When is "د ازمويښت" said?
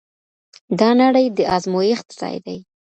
1.37-2.07